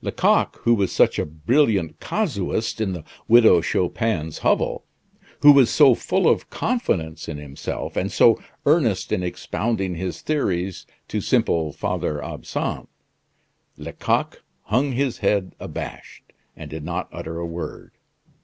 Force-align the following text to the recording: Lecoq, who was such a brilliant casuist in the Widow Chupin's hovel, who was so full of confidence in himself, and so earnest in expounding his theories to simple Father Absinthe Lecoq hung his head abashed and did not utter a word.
Lecoq, 0.00 0.58
who 0.60 0.74
was 0.74 0.92
such 0.92 1.18
a 1.18 1.26
brilliant 1.26 1.98
casuist 1.98 2.80
in 2.80 2.92
the 2.92 3.02
Widow 3.26 3.60
Chupin's 3.60 4.38
hovel, 4.38 4.84
who 5.40 5.50
was 5.50 5.70
so 5.70 5.92
full 5.92 6.28
of 6.28 6.48
confidence 6.50 7.28
in 7.28 7.36
himself, 7.38 7.96
and 7.96 8.12
so 8.12 8.40
earnest 8.64 9.10
in 9.10 9.24
expounding 9.24 9.96
his 9.96 10.20
theories 10.20 10.86
to 11.08 11.20
simple 11.20 11.72
Father 11.72 12.22
Absinthe 12.24 12.86
Lecoq 13.76 14.44
hung 14.66 14.92
his 14.92 15.18
head 15.18 15.52
abashed 15.58 16.32
and 16.56 16.70
did 16.70 16.84
not 16.84 17.08
utter 17.10 17.40
a 17.40 17.44
word. 17.44 17.90